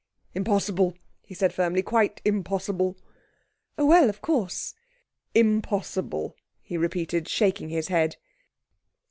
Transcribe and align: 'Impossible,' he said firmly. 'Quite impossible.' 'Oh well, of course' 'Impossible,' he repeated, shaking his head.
'Impossible,' 0.33 0.95
he 1.27 1.35
said 1.35 1.53
firmly. 1.53 1.83
'Quite 1.83 2.23
impossible.' 2.25 2.97
'Oh 3.77 3.85
well, 3.85 4.09
of 4.09 4.19
course' 4.19 4.73
'Impossible,' 5.35 6.35
he 6.63 6.75
repeated, 6.75 7.27
shaking 7.29 7.69
his 7.69 7.89
head. 7.89 8.15